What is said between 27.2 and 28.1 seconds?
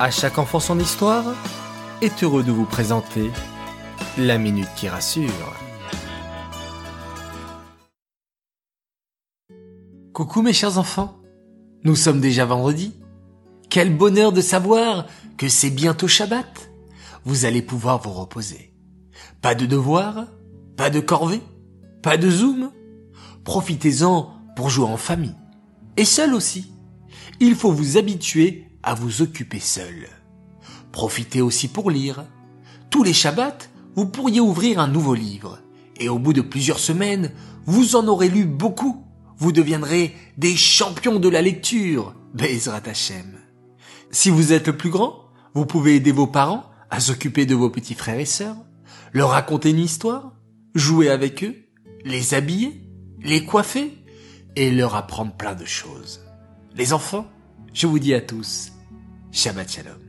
Il faut vous